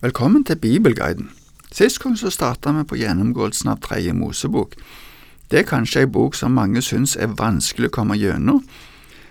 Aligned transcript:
Velkommen 0.00 0.44
til 0.44 0.56
Bibelguiden. 0.56 1.30
Sist 1.72 2.02
gang 2.02 2.18
så 2.18 2.30
starta 2.30 2.72
vi 2.72 2.82
på 2.84 2.98
gjennomgåelsen 3.00 3.70
av 3.72 3.78
Tredje 3.80 4.12
Mosebok. 4.12 4.74
Det 5.50 5.62
er 5.62 5.64
kanskje 5.64 6.02
ei 6.04 6.08
bok 6.12 6.34
som 6.36 6.52
mange 6.52 6.82
syns 6.84 7.14
er 7.16 7.32
vanskelig 7.38 7.88
å 7.88 7.94
komme 7.94 8.18
gjennom. 8.20 8.60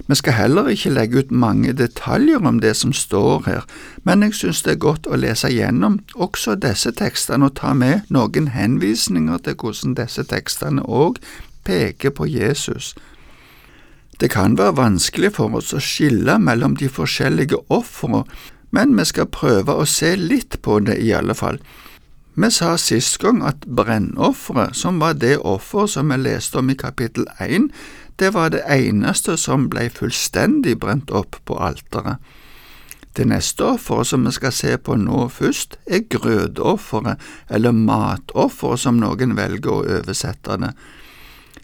Vi 0.07 0.17
skal 0.17 0.33
heller 0.33 0.71
ikke 0.73 0.89
legge 0.89 1.21
ut 1.21 1.31
mange 1.31 1.73
detaljer 1.78 2.41
om 2.41 2.57
det 2.63 2.73
som 2.79 2.93
står 2.97 3.46
her, 3.46 3.67
men 4.09 4.25
jeg 4.25 4.33
syns 4.39 4.63
det 4.65 4.73
er 4.73 4.81
godt 4.88 5.05
å 5.05 5.20
lese 5.21 5.54
gjennom 5.54 5.99
også 6.15 6.57
disse 6.57 6.95
tekstene 6.97 7.45
og 7.45 7.59
ta 7.61 7.75
med 7.77 8.09
noen 8.09 8.50
henvisninger 8.57 9.45
til 9.45 9.59
hvordan 9.61 9.93
disse 10.02 10.25
tekstene 10.34 10.82
òg 10.82 11.21
peker 11.63 12.09
på 12.09 12.25
Jesus. 12.25 12.95
Det 14.18 14.34
kan 14.34 14.57
være 14.57 14.79
vanskelig 14.82 15.36
for 15.38 15.61
oss 15.61 15.77
å 15.77 15.84
skille 15.84 16.39
mellom 16.41 16.73
de 16.82 16.89
forskjellige 16.89 17.61
ofrene, 17.70 18.25
men 18.71 18.95
vi 18.97 19.05
skal 19.05 19.32
prøve 19.32 19.75
å 19.75 19.86
se 19.89 20.16
litt 20.16 20.61
på 20.61 20.79
det 20.86 20.97
i 21.04 21.11
alle 21.14 21.36
fall. 21.38 21.59
Vi 22.36 22.50
sa 22.51 22.74
sist 22.75 23.19
gang 23.24 23.43
at 23.47 23.64
brennofferet, 23.64 24.75
som 24.75 25.00
var 25.00 25.14
det 25.21 25.38
offeret 25.38 25.93
som 25.93 26.10
vi 26.11 26.18
leste 26.19 26.60
om 26.60 26.69
i 26.69 26.75
kapittel 26.75 27.29
1, 27.39 27.69
det 28.19 28.33
var 28.36 28.51
det 28.51 28.64
eneste 28.71 29.38
som 29.39 29.69
ble 29.71 29.88
fullstendig 29.91 30.78
brent 30.79 31.11
opp 31.11 31.39
på 31.47 31.60
alteret. 31.60 32.19
Det 33.16 33.23
neste 33.28 33.64
offeret 33.64 34.09
som 34.09 34.28
vi 34.28 34.33
skal 34.36 34.52
se 34.52 34.75
på 34.75 34.97
nå 35.00 35.30
først, 35.31 35.77
er 35.88 36.03
grødeofferet, 36.11 37.22
eller 37.47 37.72
matofferet 37.72 38.83
som 38.83 39.00
noen 39.00 39.38
velger 39.38 39.72
å 39.72 39.86
oversette 40.02 40.59
det. 40.59 40.73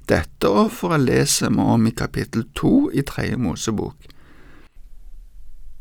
Dette 0.07 0.47
offeret 0.47 1.03
leser 1.03 1.51
vi 1.51 1.67
om 1.75 1.87
i 1.87 1.91
kapittel 1.95 2.47
to 2.55 2.87
i 2.95 3.03
Tredje 3.03 3.35
Mosebok. 3.39 4.10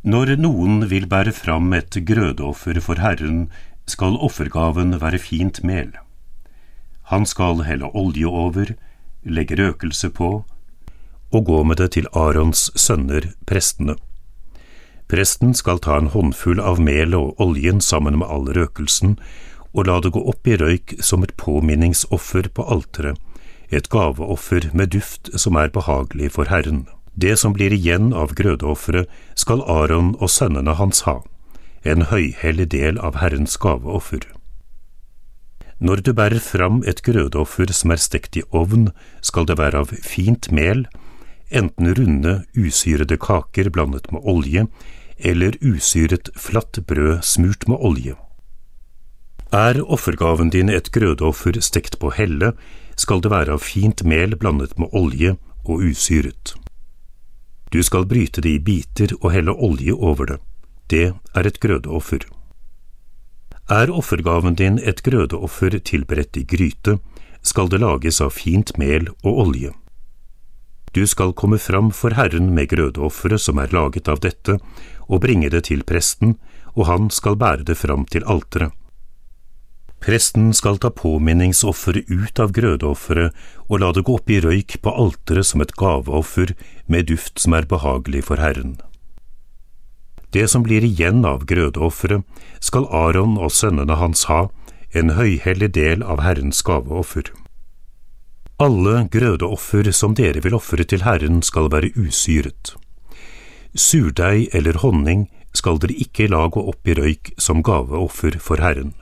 Når 0.00 0.38
noen 0.40 0.86
vil 0.88 1.04
bære 1.04 1.32
fram 1.36 1.74
et 1.76 1.92
grødeoffer 1.92 2.78
for 2.80 2.96
Herren, 2.96 3.50
skal 3.84 4.16
offergaven 4.16 4.94
være 5.00 5.18
fint 5.20 5.60
mel. 5.62 5.90
Han 7.12 7.26
skal 7.26 7.66
helle 7.66 7.90
olje 7.92 8.24
over, 8.24 8.72
legge 9.24 9.58
røkelse 9.60 10.08
på 10.08 10.44
og 11.30 11.44
gå 11.44 11.62
med 11.62 11.76
det 11.76 11.90
til 11.92 12.08
Arons 12.16 12.70
sønner, 12.74 13.28
prestene. 13.46 13.94
Presten 15.10 15.52
skal 15.54 15.78
ta 15.78 15.98
en 15.98 16.08
håndfull 16.14 16.62
av 16.64 16.80
melet 16.80 17.18
og 17.18 17.40
oljen 17.42 17.80
sammen 17.84 18.16
med 18.18 18.30
all 18.30 18.48
røkelsen 18.56 19.18
og 19.74 19.86
la 19.86 19.98
det 20.00 20.14
gå 20.16 20.22
opp 20.32 20.48
i 20.48 20.56
røyk 20.56 20.96
som 21.04 21.22
et 21.22 21.36
påminningsoffer 21.36 22.48
på 22.54 22.64
alteret, 22.72 23.18
et 23.70 23.90
gaveoffer 23.90 24.70
med 24.72 24.94
duft 24.96 25.30
som 25.36 25.60
er 25.60 25.68
behagelig 25.70 26.32
for 26.38 26.48
Herren. 26.50 26.86
Det 27.20 27.36
som 27.36 27.52
blir 27.52 27.74
igjen 27.76 28.14
av 28.16 28.32
grødeofferet, 28.38 29.10
skal 29.36 29.64
Aron 29.68 30.14
og 30.20 30.30
sønnene 30.32 30.78
hans 30.78 31.04
ha 31.08 31.20
en 31.84 32.04
høyhellig 32.10 32.68
del 32.72 32.98
av 33.00 33.18
Herrens 33.20 33.56
gaveoffer. 33.60 34.24
Når 35.80 36.02
du 36.04 36.12
bærer 36.12 36.42
fram 36.44 36.82
et 36.84 37.00
grødeoffer 37.04 37.72
som 37.72 37.94
er 37.94 38.00
stekt 38.00 38.36
i 38.36 38.44
ovn, 38.52 38.90
skal 39.24 39.48
det 39.48 39.56
være 39.56 39.80
av 39.80 39.94
fint 40.04 40.50
mel, 40.52 40.84
enten 41.48 41.94
runde, 41.96 42.34
usyrede 42.52 43.16
kaker 43.16 43.70
blandet 43.72 44.10
med 44.12 44.20
olje, 44.28 44.66
eller 45.18 45.56
usyret 45.64 46.28
flatt 46.36 46.82
brød 46.86 47.24
smurt 47.24 47.66
med 47.68 47.80
olje. 47.80 48.16
Er 49.52 49.80
offergaven 49.82 50.52
din 50.52 50.68
et 50.70 50.92
grødeoffer 50.92 51.58
stekt 51.64 51.98
på 51.98 52.12
helle, 52.14 52.52
skal 52.96 53.24
det 53.24 53.32
være 53.32 53.56
av 53.56 53.64
fint 53.64 54.04
mel 54.04 54.36
blandet 54.36 54.76
med 54.78 54.92
olje 54.92 55.36
og 55.64 55.80
usyret. 55.80 56.54
Du 57.70 57.82
skal 57.82 58.06
bryte 58.06 58.42
det 58.42 58.50
i 58.50 58.62
biter 58.62 59.14
og 59.20 59.32
helle 59.32 59.54
olje 59.54 59.94
over 59.94 60.26
det 60.26 60.40
det 60.90 61.12
er 61.34 61.46
et 61.46 61.60
grødeoffer. 61.62 62.24
Er 63.70 63.92
offergaven 63.94 64.56
din 64.58 64.78
et 64.82 65.02
grødeoffer 65.06 65.78
tilberedt 65.78 66.40
i 66.40 66.44
gryte, 66.44 66.98
skal 67.42 67.70
det 67.70 67.80
lages 67.80 68.18
av 68.20 68.34
fint 68.34 68.74
mel 68.78 69.06
og 69.22 69.44
olje. 69.46 69.70
Du 70.90 71.06
skal 71.06 71.32
komme 71.32 71.60
fram 71.62 71.92
for 71.94 72.16
Herren 72.18 72.50
med 72.54 72.72
grødeofferet 72.72 73.40
som 73.40 73.62
er 73.62 73.70
laget 73.72 74.10
av 74.10 74.18
dette, 74.24 74.58
og 75.06 75.22
bringe 75.22 75.50
det 75.50 75.68
til 75.70 75.86
presten, 75.86 76.34
og 76.74 76.88
han 76.90 77.10
skal 77.14 77.38
bære 77.38 77.68
det 77.70 77.78
fram 77.78 78.04
til 78.10 78.26
alteret. 78.26 78.74
Presten 80.00 80.54
skal 80.56 80.78
ta 80.80 80.88
påminningsofferet 80.90 82.08
ut 82.08 82.40
av 82.40 82.54
grødeofferet 82.56 83.36
og 83.68 83.82
la 83.82 83.90
det 83.92 84.06
gå 84.08 84.14
opp 84.16 84.30
i 84.32 84.38
røyk 84.40 84.78
på 84.80 84.92
alteret 85.02 85.50
som 85.50 85.60
et 85.60 85.74
gaveoffer 85.76 86.54
med 86.88 87.10
duft 87.10 87.42
som 87.42 87.56
er 87.58 87.68
behagelig 87.68 88.24
for 88.30 88.40
Herren. 88.40 88.78
Det 90.32 90.46
som 90.48 90.62
blir 90.62 90.86
igjen 90.86 91.24
av 91.26 91.44
grødeofferet, 91.50 92.22
skal 92.60 92.86
Aron 92.94 93.36
og 93.36 93.52
sønnene 93.52 93.98
hans 93.98 94.24
ha, 94.30 94.46
en 94.94 95.12
høyhellig 95.18 95.72
del 95.74 96.02
av 96.02 96.22
Herrens 96.24 96.62
gaveoffer. 96.66 97.28
Alle 98.60 99.06
grødeoffer 99.10 99.90
som 99.96 100.14
dere 100.14 100.42
vil 100.44 100.56
ofre 100.56 100.84
til 100.84 101.04
Herren 101.06 101.42
skal 101.46 101.70
være 101.72 101.92
usyret. 101.96 102.74
Surdeig 103.74 104.48
eller 104.54 104.80
honning 104.82 105.28
skal 105.56 105.78
dere 105.82 105.98
ikke 105.98 106.30
la 106.30 106.46
gå 106.48 106.62
opp 106.72 106.88
i 106.88 106.96
røyk 106.98 107.32
som 107.38 107.62
gaveoffer 107.66 108.38
for 108.38 108.62
Herren. 108.62 108.94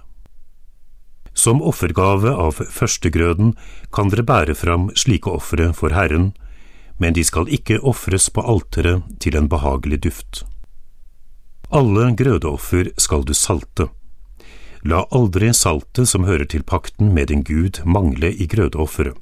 Som 1.39 1.61
offergave 1.63 2.33
av 2.35 2.59
førstegrøden 2.59 3.53
kan 3.95 4.11
dere 4.11 4.25
bære 4.27 4.57
fram 4.59 4.89
slike 4.99 5.31
ofre 5.31 5.69
for 5.77 5.95
Herren, 5.95 6.33
men 6.99 7.15
de 7.15 7.23
skal 7.23 7.47
ikke 7.55 7.79
ofres 7.87 8.27
på 8.35 8.43
alteret 8.43 9.07
til 9.23 9.39
en 9.39 9.47
behagelig 9.51 10.01
duft. 10.09 10.43
Alle 11.71 12.11
grødeoffer 12.19 12.91
skal 12.99 13.23
du 13.29 13.37
salte. 13.39 13.87
La 14.83 15.05
aldri 15.15 15.53
saltet 15.55 16.11
som 16.11 16.27
hører 16.27 16.49
til 16.51 16.67
pakten 16.67 17.15
med 17.15 17.31
din 17.31 17.47
Gud 17.47 17.85
mangle 17.87 18.33
i 18.35 18.51
grødeofferet. 18.51 19.15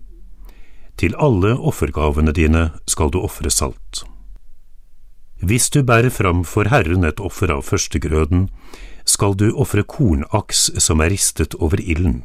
Til 0.97 1.13
alle 1.21 1.53
offergavene 1.53 2.33
dine 2.33 2.71
skal 2.89 3.13
du 3.13 3.21
ofre 3.21 3.53
salt. 3.53 4.07
Hvis 5.45 5.69
du 5.69 5.83
bærer 5.85 6.09
fram 6.09 6.47
for 6.49 6.71
Herren 6.73 7.05
et 7.05 7.21
offer 7.21 7.53
av 7.53 7.67
førstegrøden, 7.69 8.49
skal 9.07 9.37
du 9.39 9.51
ofre 9.55 9.83
kornaks 9.87 10.71
som 10.83 11.01
er 11.01 11.13
ristet 11.15 11.55
over 11.63 11.81
ilden. 11.81 12.25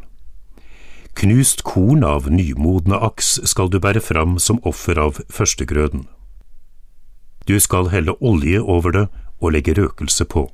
Knust 1.17 1.63
korn 1.67 2.05
av 2.07 2.29
nymodne 2.31 2.97
aks 2.97 3.35
skal 3.49 3.69
du 3.69 3.79
bære 3.83 4.01
fram 4.01 4.39
som 4.39 4.61
offer 4.67 4.99
av 4.99 5.19
førstegrøden. 5.29 6.07
Du 7.45 7.59
skal 7.59 7.89
helle 7.91 8.15
olje 8.21 8.61
over 8.61 8.95
det 8.95 9.07
og 9.41 9.53
legge 9.55 9.75
røkelse 9.77 10.25
på. 10.25 10.47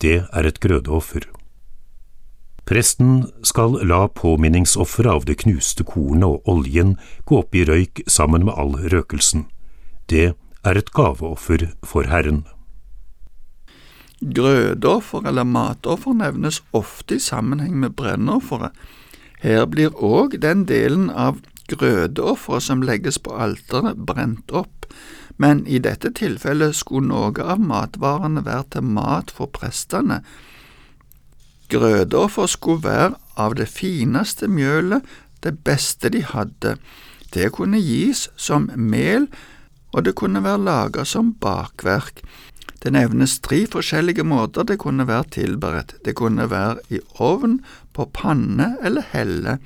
Det 0.00 0.22
er 0.32 0.46
et 0.46 0.60
grødeoffer. 0.60 1.26
Presten 2.68 3.24
skal 3.42 3.78
la 3.88 4.06
påminningsofferet 4.12 5.10
av 5.10 5.24
det 5.24 5.38
knuste 5.42 5.86
kornet 5.88 6.28
og 6.28 6.50
oljen 6.52 6.98
gå 7.24 7.40
opp 7.40 7.56
i 7.56 7.64
røyk 7.64 8.02
sammen 8.06 8.44
med 8.44 8.54
all 8.60 8.76
røkelsen. 8.92 9.46
Det 10.06 10.34
er 10.64 10.76
et 10.76 10.92
gaveoffer 10.92 11.70
for 11.82 12.04
Herren. 12.12 12.44
Grødeoffer 14.18 15.28
eller 15.30 15.46
matoffer 15.46 16.16
nevnes 16.16 16.62
ofte 16.72 17.16
i 17.16 17.22
sammenheng 17.22 17.76
med 17.78 17.94
brennofferet. 17.98 18.74
Her 19.38 19.68
blir 19.70 19.94
òg 19.94 20.40
den 20.42 20.64
delen 20.66 21.10
av 21.10 21.38
grødeofferet 21.70 22.62
som 22.62 22.82
legges 22.82 23.20
på 23.22 23.36
alteret, 23.38 24.00
brent 24.08 24.50
opp 24.50 24.78
men 25.38 25.62
i 25.70 25.78
dette 25.78 26.10
tilfellet 26.18 26.74
skulle 26.76 27.12
noe 27.12 27.44
av 27.46 27.62
matvarene 27.62 28.42
være 28.46 28.64
til 28.74 28.88
mat 28.98 29.30
for 29.34 29.50
prestene. 29.54 30.20
Grødeoffer 31.70 32.50
skulle 32.50 32.82
være 32.82 33.12
av 33.38 33.54
det 33.60 33.68
fineste 33.70 34.48
mjølet, 34.50 35.04
det 35.46 35.60
beste 35.62 36.10
de 36.10 36.24
hadde. 36.26 36.74
Det 37.34 37.52
kunne 37.54 37.78
gis 37.78 38.26
som 38.36 38.66
mel, 38.74 39.28
og 39.94 40.04
det 40.08 40.16
kunne 40.18 40.42
være 40.42 40.64
laget 40.64 41.06
som 41.12 41.30
bakverk. 41.38 42.24
Det 42.82 42.92
nevnes 42.94 43.40
tre 43.42 43.64
forskjellige 43.66 44.22
måter 44.22 44.66
det 44.66 44.78
kunne 44.78 45.06
være 45.08 45.30
tilberedt. 45.34 45.96
Det 46.04 46.14
kunne 46.14 46.46
være 46.50 46.78
i 46.94 47.00
ovn, 47.18 47.58
på 47.92 48.06
panne 48.14 48.76
eller 48.82 49.02
helle, 49.12 49.58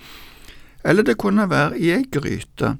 eller 0.84 1.04
det 1.04 1.18
kunne 1.20 1.50
være 1.50 1.78
i 1.78 1.90
ei 1.92 2.06
gryte. 2.08 2.76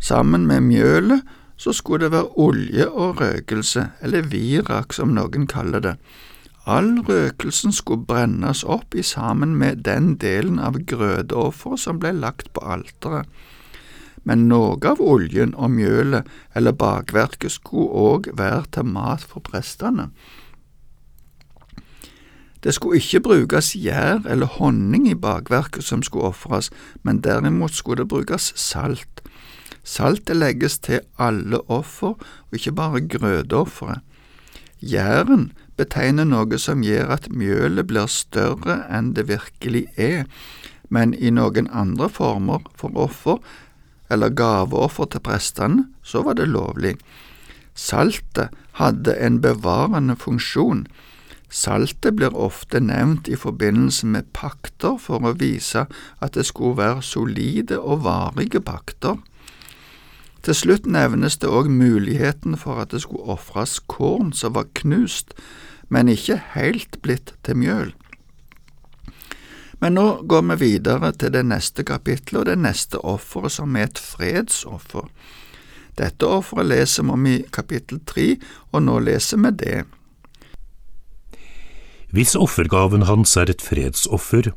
Sammen 0.00 0.46
med 0.46 0.60
mjølet 0.66 1.22
så 1.56 1.72
skulle 1.72 2.04
det 2.04 2.12
være 2.12 2.36
olje 2.36 2.88
og 2.88 3.20
røkelse, 3.20 3.86
eller 4.02 4.28
virak 4.28 4.92
som 4.92 5.14
noen 5.14 5.46
kaller 5.46 5.80
det. 5.80 5.96
All 6.66 7.00
røkelsen 7.06 7.72
skulle 7.74 8.06
brennes 8.06 8.62
opp 8.64 8.94
i 8.94 9.02
sammen 9.02 9.56
med 9.58 9.82
den 9.86 10.16
delen 10.22 10.60
av 10.62 10.78
grøteofferet 10.86 11.82
som 11.82 11.98
ble 12.02 12.12
lagt 12.18 12.52
på 12.54 12.62
alteret. 12.62 13.26
Men 14.24 14.46
noe 14.48 14.78
av 14.86 15.00
oljen 15.02 15.54
og 15.58 15.72
mjølet 15.74 16.28
eller 16.54 16.76
bakverket 16.78 17.56
skulle 17.56 17.90
òg 17.90 18.30
være 18.38 18.64
til 18.76 18.86
mat 18.86 19.24
for 19.26 19.42
prestene. 19.42 20.10
Det 22.62 22.74
skulle 22.74 23.00
ikke 23.02 23.20
brukes 23.20 23.72
gjær 23.74 24.22
eller 24.30 24.46
honning 24.46 25.08
i 25.10 25.18
bakverket 25.18 25.82
som 25.82 26.02
skulle 26.06 26.30
ofres, 26.30 26.70
men 27.02 27.18
derimot 27.18 27.74
skulle 27.74 28.04
det 28.04 28.08
brukes 28.12 28.52
salt. 28.56 29.22
Saltet 29.82 30.36
legges 30.38 30.78
til 30.78 31.00
alle 31.18 31.58
offer, 31.66 32.14
og 32.14 32.54
ikke 32.54 32.72
bare 32.72 33.00
grødeofferet. 33.00 34.00
Gjæren 34.82 35.50
betegner 35.78 36.26
noe 36.26 36.58
som 36.58 36.82
gjør 36.86 37.10
at 37.16 37.28
mjølet 37.30 37.86
blir 37.90 38.06
større 38.10 38.80
enn 38.90 39.12
det 39.16 39.26
virkelig 39.30 39.88
er, 39.98 40.24
men 40.90 41.14
i 41.14 41.30
noen 41.34 41.70
andre 41.70 42.08
former 42.10 42.62
for 42.78 42.94
offer 42.94 43.42
eller 44.12 44.34
gaveoffer 44.36 45.08
til 45.10 45.24
prestene, 45.24 45.86
så 46.02 46.22
var 46.22 46.36
det 46.38 46.50
lovlig. 46.52 46.96
Saltet 47.74 48.52
hadde 48.76 49.16
en 49.16 49.40
bevarende 49.40 50.16
funksjon. 50.16 50.86
Saltet 51.52 52.16
blir 52.16 52.36
ofte 52.36 52.80
nevnt 52.80 53.28
i 53.28 53.36
forbindelse 53.36 54.06
med 54.08 54.30
pakter 54.36 54.96
for 55.00 55.24
å 55.24 55.34
vise 55.36 55.86
at 56.20 56.36
det 56.36 56.46
skulle 56.48 56.80
være 56.80 57.04
solide 57.04 57.80
og 57.80 58.04
varige 58.06 58.60
pakter. 58.64 59.20
Til 60.42 60.56
slutt 60.58 60.88
nevnes 60.90 61.36
det 61.38 61.50
òg 61.52 61.68
muligheten 61.70 62.56
for 62.58 62.80
at 62.82 62.90
det 62.90 63.04
skulle 63.04 63.36
ofres 63.36 63.78
korn 63.86 64.32
som 64.34 64.56
var 64.56 64.72
knust, 64.74 65.36
men 65.88 66.10
ikke 66.10 66.40
helt 66.56 66.98
blitt 67.04 67.34
til 67.46 67.60
mjøl. 67.60 67.92
Men 69.82 69.96
nå 69.98 70.06
går 70.30 70.44
vi 70.52 70.58
videre 70.60 71.10
til 71.18 71.32
det 71.34 71.42
neste 71.50 71.82
kapittelet 71.82 72.40
og 72.40 72.46
det 72.46 72.58
neste 72.62 73.00
offeret, 73.02 73.56
som 73.56 73.74
er 73.76 73.88
et 73.88 73.98
fredsoffer. 73.98 75.08
Dette 75.98 76.28
offeret 76.28 76.70
leser 76.70 77.02
vi 77.02 77.16
om 77.16 77.26
i 77.26 77.40
kapittel 77.50 77.98
tre, 78.06 78.36
og 78.70 78.86
nå 78.86 79.00
leser 79.02 79.42
vi 79.42 79.50
det. 79.64 79.80
Hvis 82.12 82.36
offergaven 82.38 83.08
hans 83.08 83.34
er 83.36 83.50
et 83.50 83.64
fredsoffer, 83.64 84.52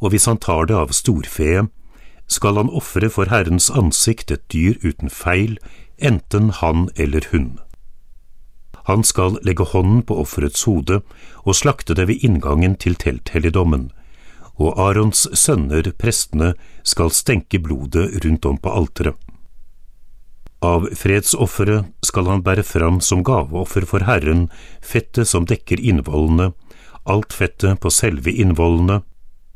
og 0.00 0.14
hvis 0.14 0.30
han 0.30 0.40
tar 0.40 0.70
det 0.70 0.78
av 0.78 0.96
storfe, 0.96 1.66
skal 2.30 2.56
han 2.56 2.72
ofre 2.72 3.10
for 3.12 3.28
Herrens 3.28 3.68
ansikt 3.68 4.30
et 4.30 4.46
dyr 4.48 4.78
uten 4.80 5.10
feil, 5.10 5.58
enten 5.98 6.54
han 6.62 6.88
eller 6.96 7.26
hun. 7.34 7.58
Han 8.88 9.04
skal 9.04 9.36
legge 9.44 9.66
hånden 9.74 10.06
på 10.08 10.16
offerets 10.22 10.64
hode 10.64 11.02
og 11.44 11.56
slakte 11.58 11.94
det 11.98 12.08
ved 12.08 12.24
inngangen 12.24 12.78
til 12.80 12.94
telthelligdommen, 12.94 13.90
og 14.60 14.76
Arons 14.78 15.24
sønner, 15.32 15.88
prestene, 15.96 16.52
skal 16.84 17.12
stenke 17.14 17.60
blodet 17.64 18.10
rundt 18.24 18.46
om 18.46 18.58
på 18.60 18.72
alteret. 18.82 19.16
Av 20.60 20.84
fredsofferet 20.92 21.88
skal 22.04 22.26
han 22.28 22.42
bære 22.44 22.66
fram 22.68 22.98
som 23.00 23.22
gaveoffer 23.24 23.86
for 23.88 24.04
Herren 24.04 24.50
fettet 24.84 25.30
som 25.30 25.46
dekker 25.48 25.80
innvollene, 25.80 26.50
alt 27.08 27.32
fettet 27.32 27.80
på 27.80 27.88
selve 27.88 28.34
innvollene, 28.36 29.00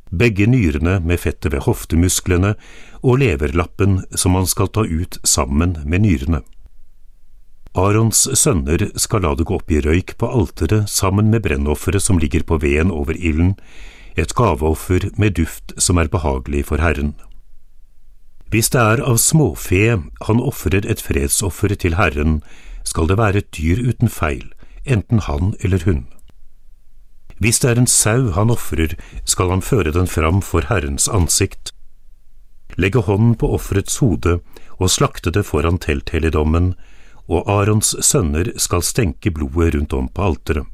begge 0.08 0.46
nyrene 0.48 0.96
med 1.04 1.20
fettet 1.20 1.52
ved 1.52 1.66
hoftemusklene 1.66 2.54
og 3.02 3.20
leverlappen 3.20 4.00
som 4.16 4.38
han 4.38 4.48
skal 4.48 4.72
ta 4.72 4.86
ut 4.88 5.18
sammen 5.28 5.76
med 5.84 6.06
nyrene. 6.06 6.40
Arons 7.74 8.28
sønner 8.38 8.86
skal 8.96 9.24
la 9.26 9.34
det 9.34 9.44
gå 9.48 9.58
opp 9.58 9.72
i 9.74 9.82
røyk 9.82 10.14
på 10.16 10.30
alteret 10.30 10.88
sammen 10.88 11.28
med 11.32 11.42
brennofferet 11.44 12.04
som 12.04 12.20
ligger 12.22 12.46
på 12.46 12.60
veden 12.62 12.94
over 12.94 13.18
ilden, 13.18 13.56
et 14.16 14.34
gaveoffer 14.34 15.11
med 15.19 15.37
duft 15.38 15.75
som 15.78 15.99
er 15.99 16.11
behagelig 16.11 16.66
for 16.70 16.82
Herren. 16.82 17.14
Hvis 18.50 18.70
det 18.70 18.81
er 18.81 19.02
av 19.02 19.19
småfe 19.19 19.99
han 20.28 20.40
ofrer 20.40 20.87
et 20.87 21.02
fredsoffer 21.02 21.75
til 21.75 21.96
Herren, 21.99 22.43
skal 22.84 23.08
det 23.11 23.19
være 23.19 23.43
et 23.43 23.50
dyr 23.56 23.81
uten 23.82 24.08
feil, 24.08 24.52
enten 24.84 25.25
han 25.26 25.55
eller 25.61 25.82
hun. 25.84 26.05
Hvis 27.43 27.58
det 27.58 27.70
er 27.70 27.81
en 27.81 27.90
sau 27.90 28.31
han 28.37 28.52
ofrer, 28.55 28.94
skal 29.25 29.50
han 29.50 29.62
føre 29.62 29.90
den 29.93 30.06
fram 30.06 30.43
for 30.43 30.69
Herrens 30.69 31.08
ansikt, 31.08 31.72
legge 32.76 33.02
hånden 33.02 33.34
på 33.34 33.50
offerets 33.55 33.99
hode 33.99 34.38
og 34.78 34.90
slakte 34.90 35.32
det 35.34 35.46
foran 35.46 35.78
telthelligdommen, 35.78 36.75
og 37.26 37.49
Arons 37.50 37.94
sønner 38.05 38.52
skal 38.61 38.82
stenke 38.84 39.32
blodet 39.34 39.75
rundt 39.75 39.93
om 39.96 40.08
på 40.08 40.31
alteret. 40.31 40.74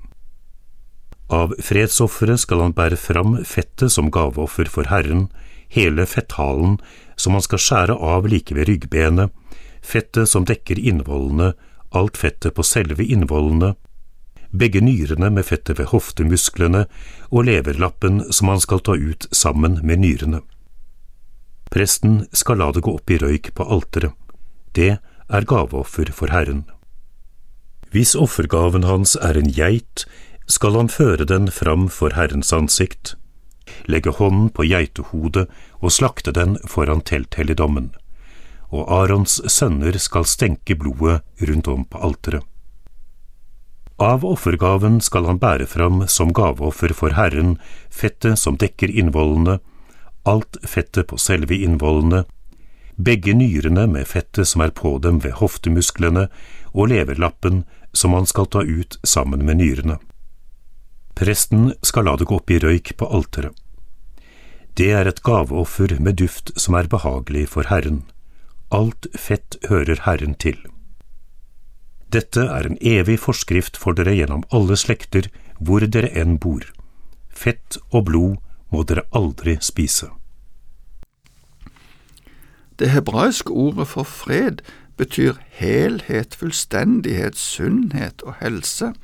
Av 1.31 1.53
fredsofferet 1.63 2.43
skal 2.43 2.65
han 2.65 2.75
bære 2.75 2.99
fram 2.99 3.37
fettet 3.47 3.95
som 3.95 4.11
gaveoffer 4.11 4.67
for 4.67 4.91
Herren, 4.91 5.29
hele 5.71 6.07
fetthalen 6.11 6.81
som 7.15 7.37
han 7.39 7.45
skal 7.47 7.63
skjære 7.63 7.95
av 7.95 8.27
like 8.27 8.55
ved 8.57 8.67
ryggbenet, 8.67 9.31
fettet 9.81 10.29
som 10.29 10.47
dekker 10.49 10.81
innvollene, 10.81 11.53
alt 11.95 12.19
fettet 12.19 12.57
på 12.57 12.67
selve 12.67 13.07
innvollene, 13.07 13.77
begge 14.51 14.83
nyrene 14.83 15.31
med 15.31 15.47
fettet 15.47 15.79
ved 15.79 15.93
hoftemusklene 15.93 16.87
og 17.31 17.47
leverlappen 17.47 18.25
som 18.35 18.51
han 18.51 18.63
skal 18.63 18.83
ta 18.83 18.97
ut 18.99 19.29
sammen 19.31 19.79
med 19.87 20.03
nyrene. 20.03 20.43
Presten 21.71 22.25
skal 22.35 22.59
la 22.59 22.73
det 22.75 22.83
gå 22.83 22.97
opp 22.99 23.11
i 23.15 23.21
røyk 23.23 23.53
på 23.55 23.63
alteret. 23.63 24.11
Det 24.75 24.99
er 24.99 25.47
gaveoffer 25.47 26.11
for 26.15 26.35
Herren. 26.35 26.65
Hvis 27.95 28.17
offergaven 28.19 28.87
hans 28.87 29.17
er 29.19 29.39
en 29.39 29.51
geit, 29.55 30.05
skal 30.51 30.77
han 30.77 30.91
føre 30.93 31.25
den 31.25 31.49
fram 31.55 31.89
for 31.89 32.19
Herrens 32.19 32.53
ansikt 32.53 33.15
legge 33.85 34.11
hånden 34.11 34.51
på 34.51 34.65
geitehodet 34.65 35.47
og 35.81 35.93
slakte 35.95 36.33
den 36.37 36.57
foran 36.69 37.03
telthelligdommen, 37.07 37.91
og 38.71 38.91
Arons 39.01 39.41
sønner 39.51 39.99
skal 39.99 40.29
stenke 40.29 40.77
blodet 40.79 41.21
rundt 41.49 41.69
om 41.69 41.85
på 41.85 42.03
alteret. 42.11 42.45
Av 44.01 44.25
offergaven 44.25 45.01
skal 45.05 45.27
han 45.29 45.41
bære 45.41 45.67
fram 45.69 46.07
som 46.09 46.31
gaveoffer 46.33 46.95
for 46.97 47.13
Herren 47.19 47.59
fettet 47.93 48.41
som 48.41 48.57
dekker 48.57 48.89
innvollene, 48.89 49.59
alt 50.25 50.57
fettet 50.65 51.11
på 51.11 51.19
selve 51.21 51.59
innvollene, 51.61 52.25
begge 52.97 53.35
nyrene 53.37 53.85
med 53.89 54.09
fettet 54.09 54.49
som 54.49 54.65
er 54.65 54.73
på 54.77 54.97
dem 55.05 55.21
ved 55.21 55.37
hoftemusklene, 55.41 56.29
og 56.73 56.89
leverlappen 56.93 57.65
som 57.93 58.17
han 58.17 58.29
skal 58.29 58.49
ta 58.49 58.65
ut 58.65 58.97
sammen 59.05 59.45
med 59.45 59.61
nyrene. 59.61 59.99
Presten 61.21 61.75
skal 61.83 62.07
la 62.09 62.15
det 62.17 62.31
gå 62.31 62.39
opp 62.41 62.51
i 62.51 62.59
røyk 62.63 62.95
på 62.97 63.07
alteret. 63.13 63.53
Det 64.79 64.89
er 64.97 65.09
et 65.11 65.21
gaveoffer 65.21 65.99
med 66.01 66.17
duft 66.17 66.53
som 66.57 66.79
er 66.79 66.89
behagelig 66.89 67.51
for 67.53 67.69
Herren. 67.69 68.07
Alt 68.73 69.11
fett 69.19 69.59
hører 69.69 70.01
Herren 70.07 70.33
til. 70.41 70.57
Dette 72.09 72.47
er 72.49 72.67
en 72.67 72.79
evig 72.81 73.19
forskrift 73.21 73.77
for 73.77 73.99
dere 73.99 74.15
gjennom 74.17 74.47
alle 74.49 74.79
slekter, 74.81 75.29
hvor 75.61 75.85
dere 75.85 76.09
enn 76.17 76.39
bor. 76.41 76.65
Fett 77.29 77.77
og 77.91 78.07
blod 78.09 78.39
må 78.73 78.87
dere 78.89 79.05
aldri 79.13 79.59
spise. 79.61 80.09
Det 82.81 82.95
hebraiske 82.95 83.53
ordet 83.53 83.91
for 83.93 84.09
fred 84.09 84.65
betyr 84.97 85.37
helhet, 85.61 86.33
fullstendighet, 86.33 87.37
sunnhet 87.37 88.25
og 88.25 88.41
helse. 88.41 88.95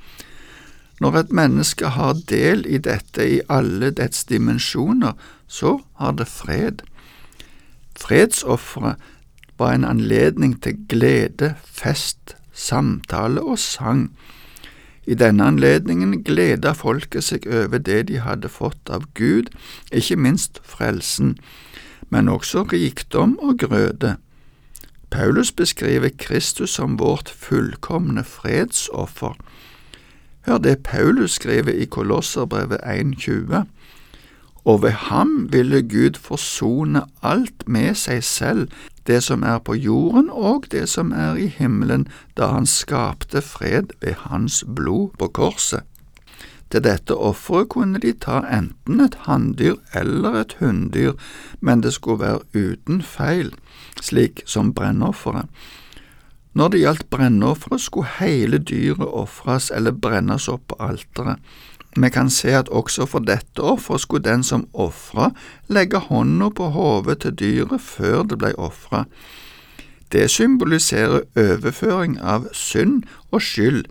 Når 1.01 1.17
et 1.17 1.33
menneske 1.33 1.89
har 1.93 2.17
del 2.29 2.65
i 2.67 2.79
dette 2.79 3.25
i 3.29 3.41
alle 3.53 3.91
dets 3.91 4.25
dimensjoner, 4.25 5.13
så 5.47 5.79
har 6.01 6.17
det 6.17 6.29
fred. 6.29 6.81
Fredsofferet 7.97 8.97
var 9.59 9.73
en 9.73 9.85
anledning 9.85 10.57
til 10.63 10.77
glede, 10.89 11.55
fest, 11.65 12.37
samtale 12.53 13.43
og 13.43 13.59
sang. 13.59 14.11
I 15.07 15.15
denne 15.15 15.45
anledningen 15.47 16.25
gleda 16.25 16.73
folket 16.75 17.25
seg 17.25 17.47
over 17.47 17.79
det 17.79 18.09
de 18.09 18.19
hadde 18.25 18.51
fått 18.51 18.91
av 18.91 19.05
Gud, 19.15 19.53
ikke 19.93 20.17
minst 20.17 20.61
frelsen, 20.65 21.37
men 22.11 22.29
også 22.29 22.65
rikdom 22.73 23.37
og 23.39 23.61
grøde. 23.63 24.17
Paulus 25.11 25.53
beskriver 25.53 26.11
Kristus 26.19 26.75
som 26.75 26.99
vårt 26.99 27.29
fullkomne 27.31 28.25
fredsoffer. 28.25 29.37
Hør 30.47 30.59
det 30.59 30.79
Paulus 30.83 31.33
skriver 31.41 31.73
i 31.73 31.85
Kolosserbrevet 31.85 32.79
1,20 32.87 33.65
og 34.67 34.83
ved 34.83 34.91
ham 34.91 35.49
ville 35.53 35.83
Gud 35.83 36.19
forsone 36.19 37.03
alt 37.23 37.69
med 37.69 37.95
seg 37.95 38.25
selv, 38.25 38.69
det 39.07 39.23
som 39.23 39.43
er 39.43 39.59
på 39.59 39.75
jorden 39.75 40.31
og 40.31 40.67
det 40.71 40.89
som 40.91 41.13
er 41.13 41.39
i 41.39 41.47
himmelen, 41.47 42.09
da 42.37 42.51
han 42.51 42.67
skapte 42.67 43.43
fred 43.43 43.95
ved 44.03 44.15
hans 44.27 44.65
blod 44.77 45.15
på 45.19 45.29
korset. 45.29 45.87
Til 46.71 46.83
dette 46.83 47.15
offeret 47.15 47.69
kunne 47.69 48.03
de 48.03 48.13
ta 48.13 48.41
enten 48.51 49.01
et 49.01 49.15
hanndyr 49.29 49.79
eller 49.95 50.41
et 50.41 50.57
hunndyr, 50.59 51.13
men 51.61 51.83
det 51.83 51.95
skulle 51.95 52.21
være 52.27 52.41
uten 52.55 53.03
feil, 53.03 53.55
slik 54.03 54.43
som 54.47 54.75
brennofferet. 54.75 55.47
Når 56.57 56.69
det 56.73 56.79
gjaldt 56.81 57.11
brennofferet, 57.13 57.81
skulle 57.85 58.09
hele 58.17 58.59
dyret 58.59 59.05
ofres 59.05 59.69
eller 59.75 59.93
brennes 59.93 60.49
opp 60.49 60.71
på 60.71 60.79
alteret. 60.81 61.43
Vi 61.97 62.09
kan 62.13 62.31
se 62.33 62.55
at 62.57 62.69
også 62.69 63.05
for 63.09 63.25
dette 63.25 63.61
offeret 63.61 64.01
skulle 64.01 64.25
den 64.25 64.45
som 64.45 64.65
ofra, 64.73 65.31
legge 65.69 66.01
hånda 66.09 66.49
på 66.57 66.71
hodet 66.73 67.19
til 67.25 67.37
dyret 67.37 67.81
før 67.81 68.25
det 68.31 68.39
ble 68.41 68.55
ofra. 68.57 69.05
Det 70.13 70.31
symboliserer 70.33 71.27
overføring 71.37 72.17
av 72.21 72.49
synd 72.57 73.05
og 73.33 73.43
skyld. 73.45 73.85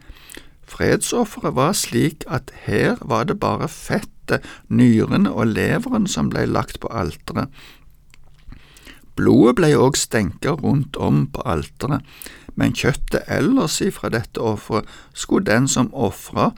Fredsofferet 0.65 1.55
var 1.55 1.73
slik 1.77 2.25
at 2.25 2.49
her 2.65 2.97
var 3.01 3.29
det 3.29 3.39
bare 3.39 3.69
fettet, 3.69 4.41
nyrene 4.69 5.29
og 5.29 5.53
leveren 5.53 6.07
som 6.09 6.31
ble 6.33 6.47
lagt 6.49 6.79
på 6.81 6.89
alteret. 6.89 7.53
Blodet 9.15 9.55
ble 9.59 9.69
også 9.77 10.09
stenka 10.09 10.55
rundt 10.59 10.97
om 10.97 11.27
på 11.31 11.45
alteret, 11.45 12.01
men 12.55 12.73
kjøttet 12.73 13.27
ellers 13.27 13.81
ifra 13.81 14.09
dette 14.09 14.41
offeret 14.41 14.89
skulle 15.13 15.45
den 15.45 15.67
som 15.67 15.93
ofra 15.93 16.51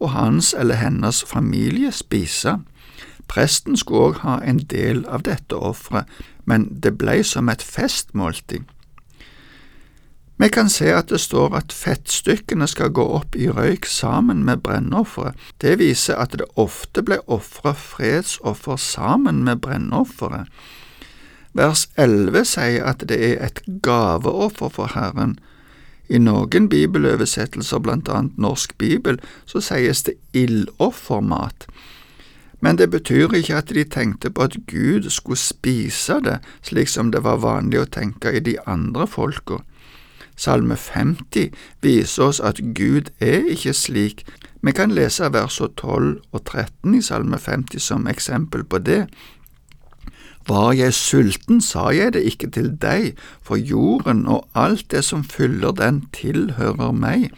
og 0.00 0.10
hans 0.10 0.54
eller 0.58 0.74
hennes 0.74 1.24
familie 1.24 1.92
spise. 1.92 2.58
Presten 3.28 3.76
skulle 3.76 4.10
òg 4.10 4.22
ha 4.26 4.38
en 4.44 4.60
del 4.70 5.04
av 5.08 5.24
dette 5.24 5.56
offeret, 5.56 6.10
men 6.44 6.68
det 6.82 6.98
blei 6.98 7.22
som 7.24 7.48
et 7.48 7.62
festmåltid. 7.62 8.66
Vi 10.36 10.48
kan 10.48 10.68
se 10.68 10.90
at 10.90 11.08
det 11.08 11.20
står 11.22 11.54
at 11.54 11.72
fettstykkene 11.72 12.66
skal 12.66 12.90
gå 12.90 13.04
opp 13.16 13.36
i 13.38 13.46
røyk 13.48 13.86
sammen 13.86 14.42
med 14.44 14.64
brennofferet. 14.66 15.38
Det 15.62 15.78
viser 15.78 16.18
at 16.18 16.34
det 16.34 16.48
ofte 16.58 17.04
ble 17.06 17.20
ofra 17.30 17.72
fredsoffer 17.78 18.76
sammen 18.76 19.44
med 19.46 19.62
brennofferet. 19.62 20.50
Vers 21.54 21.88
11 21.96 22.44
sier 22.50 22.84
at 22.84 23.04
det 23.08 23.18
er 23.22 23.42
et 23.46 23.60
gaveoffer 23.82 24.72
for 24.74 24.90
Herren. 24.94 25.36
I 26.10 26.18
noen 26.18 26.68
bibeloversettelser, 26.68 27.80
blant 27.80 28.10
annet 28.10 28.38
Norsk 28.38 28.74
bibel, 28.78 29.20
så 29.46 29.62
sies 29.62 30.02
det 30.04 30.18
ildoffermat. 30.34 31.68
Men 32.60 32.78
det 32.80 32.90
betyr 32.90 33.32
ikke 33.38 33.60
at 33.60 33.70
de 33.76 33.84
tenkte 33.84 34.30
på 34.30 34.48
at 34.48 34.56
Gud 34.66 35.10
skulle 35.10 35.38
spise 35.38 36.18
det, 36.24 36.38
slik 36.62 36.88
som 36.88 37.12
det 37.12 37.22
var 37.24 37.42
vanlig 37.44 37.80
å 37.80 37.90
tenke 38.00 38.32
i 38.34 38.42
de 38.42 38.56
andre 38.66 39.06
folka. 39.06 39.60
Salme 40.36 40.76
50 40.76 41.52
viser 41.84 42.24
oss 42.24 42.40
at 42.40 42.58
Gud 42.74 43.12
er 43.20 43.46
ikke 43.52 43.74
slik. 43.76 44.24
Vi 44.64 44.72
kan 44.72 44.90
lese 44.96 45.30
versene 45.30 45.70
12 45.76 46.18
og 46.32 46.40
13 46.44 46.96
i 46.98 47.02
Salme 47.04 47.38
50 47.38 47.78
som 47.78 48.08
eksempel 48.10 48.64
på 48.64 48.80
det. 48.82 49.04
Var 50.48 50.72
jeg 50.76 50.94
sulten, 50.94 51.60
sa 51.60 51.88
jeg 51.88 52.12
det 52.12 52.24
ikke 52.28 52.50
til 52.52 52.72
deg, 52.80 53.14
for 53.40 53.56
jorden 53.56 54.26
og 54.28 54.48
alt 54.54 54.90
det 54.92 55.04
som 55.04 55.24
fyller 55.24 55.72
den, 55.72 56.02
tilhører 56.12 56.92
meg. 56.92 57.30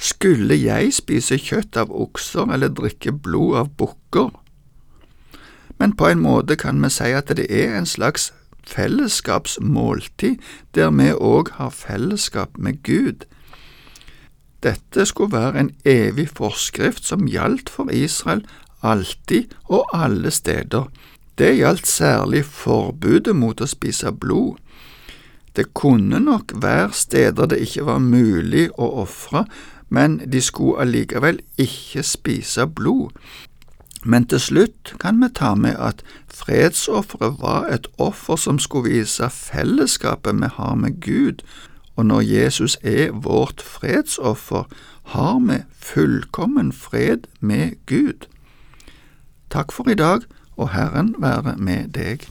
Skulle 0.00 0.56
jeg 0.56 0.94
spise 0.96 1.36
kjøtt 1.38 1.76
av 1.76 1.92
okser 1.92 2.48
eller 2.54 2.72
drikke 2.72 3.12
blod 3.12 3.58
av 3.60 3.68
bukker? 3.76 4.32
Men 5.78 5.92
på 5.98 6.08
en 6.08 6.22
måte 6.24 6.56
kan 6.56 6.80
vi 6.82 6.90
si 6.94 7.12
at 7.12 7.30
det 7.36 7.46
er 7.50 7.76
en 7.76 7.86
slags 7.86 8.30
fellesskapsmåltid, 8.66 10.40
der 10.74 10.90
vi 10.90 11.12
òg 11.12 11.52
har 11.58 11.70
fellesskap 11.70 12.58
med 12.58 12.82
Gud. 12.82 13.26
Dette 14.62 15.06
skulle 15.06 15.36
være 15.36 15.60
en 15.60 15.72
evig 15.84 16.28
forskrift 16.30 17.04
som 17.04 17.26
gjaldt 17.26 17.70
for 17.70 17.90
Israel 17.90 18.44
alltid 18.82 19.54
og 19.64 19.90
alle 19.94 20.30
steder. 20.30 20.86
Det 21.38 21.56
gjaldt 21.56 21.86
særlig 21.86 22.44
forbudet 22.44 23.36
mot 23.36 23.60
å 23.60 23.66
spise 23.66 24.12
blod. 24.12 24.58
Det 25.56 25.72
kunne 25.74 26.20
nok 26.20 26.52
være 26.62 26.92
steder 26.92 27.46
det 27.46 27.60
ikke 27.64 27.86
var 27.88 27.98
mulig 28.04 28.68
å 28.80 28.88
ofre, 29.04 29.44
men 29.88 30.20
de 30.32 30.40
skulle 30.40 30.80
allikevel 30.84 31.40
ikke 31.60 32.02
spise 32.02 32.66
blod. 32.66 33.12
Men 34.04 34.24
til 34.26 34.40
slutt 34.40 34.94
kan 35.00 35.20
vi 35.22 35.28
ta 35.34 35.54
med 35.54 35.76
at 35.78 36.02
fredsofferet 36.28 37.40
var 37.40 37.68
et 37.70 37.86
offer 37.98 38.36
som 38.36 38.58
skulle 38.58 38.90
vise 38.90 39.28
fellesskapet 39.30 40.40
vi 40.40 40.48
har 40.56 40.74
med 40.74 41.00
Gud, 41.00 41.44
og 41.96 42.06
når 42.06 42.20
Jesus 42.20 42.76
er 42.82 43.12
vårt 43.12 43.60
fredsoffer, 43.60 44.64
har 45.02 45.38
vi 45.38 45.62
fullkommen 45.70 46.72
fred 46.72 47.28
med 47.40 47.76
Gud. 47.86 48.26
Takk 49.50 49.72
for 49.72 49.90
i 49.90 49.94
dag 49.94 50.24
og 50.62 50.70
Herren 50.70 51.14
være 51.18 51.56
med 51.58 51.90
deg. 51.96 52.26